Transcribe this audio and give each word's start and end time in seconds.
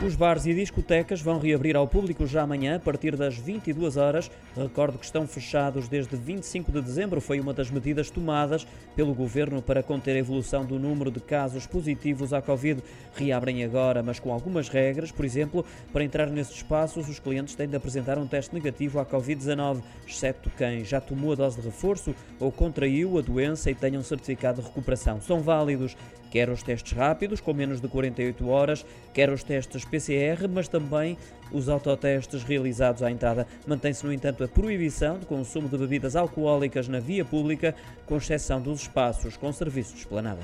Os 0.00 0.14
bares 0.14 0.46
e 0.46 0.54
discotecas 0.54 1.20
vão 1.20 1.40
reabrir 1.40 1.76
ao 1.76 1.88
público 1.88 2.24
já 2.24 2.42
amanhã, 2.42 2.76
a 2.76 2.78
partir 2.78 3.16
das 3.16 3.36
22 3.36 3.96
horas. 3.96 4.30
Recordo 4.56 4.96
que 4.96 5.04
estão 5.04 5.26
fechados 5.26 5.88
desde 5.88 6.16
25 6.16 6.70
de 6.70 6.80
dezembro. 6.80 7.20
Foi 7.20 7.40
uma 7.40 7.52
das 7.52 7.68
medidas 7.68 8.08
tomadas 8.08 8.64
pelo 8.94 9.12
governo 9.12 9.60
para 9.60 9.82
conter 9.82 10.14
a 10.14 10.20
evolução 10.20 10.64
do 10.64 10.78
número 10.78 11.10
de 11.10 11.18
casos 11.18 11.66
positivos 11.66 12.32
à 12.32 12.40
Covid. 12.40 12.80
Reabrem 13.12 13.64
agora, 13.64 14.00
mas 14.00 14.20
com 14.20 14.32
algumas 14.32 14.68
regras. 14.68 15.10
Por 15.10 15.24
exemplo, 15.24 15.64
para 15.92 16.04
entrar 16.04 16.30
nesses 16.30 16.58
espaços, 16.58 17.08
os 17.08 17.18
clientes 17.18 17.56
têm 17.56 17.68
de 17.68 17.74
apresentar 17.74 18.18
um 18.18 18.26
teste 18.26 18.54
negativo 18.54 19.00
à 19.00 19.04
Covid-19, 19.04 19.82
exceto 20.06 20.48
quem 20.56 20.84
já 20.84 21.00
tomou 21.00 21.32
a 21.32 21.34
dose 21.34 21.60
de 21.60 21.66
reforço 21.66 22.14
ou 22.38 22.52
contraiu 22.52 23.18
a 23.18 23.20
doença 23.20 23.68
e 23.68 23.74
tenha 23.74 23.98
um 23.98 24.04
certificado 24.04 24.62
de 24.62 24.68
recuperação. 24.68 25.20
São 25.20 25.40
válidos 25.40 25.96
quer 26.30 26.48
os 26.50 26.62
testes 26.62 26.92
rápidos, 26.92 27.40
com 27.40 27.52
menos 27.52 27.80
de 27.80 27.88
48 27.88 28.48
horas, 28.48 28.84
quer 29.12 29.30
os 29.30 29.42
testes 29.42 29.84
PCR, 29.88 30.48
mas 30.48 30.68
também 30.68 31.16
os 31.50 31.68
autotestes 31.68 32.42
realizados 32.42 33.02
à 33.02 33.10
entrada. 33.10 33.46
Mantém-se, 33.66 34.04
no 34.04 34.12
entanto, 34.12 34.44
a 34.44 34.48
proibição 34.48 35.18
de 35.18 35.26
consumo 35.26 35.68
de 35.68 35.78
bebidas 35.78 36.16
alcoólicas 36.16 36.88
na 36.88 37.00
via 37.00 37.24
pública, 37.24 37.74
com 38.06 38.16
exceção 38.16 38.60
dos 38.60 38.82
espaços 38.82 39.36
com 39.36 39.52
serviço 39.52 39.94
de 39.94 40.00
esplanada. 40.00 40.42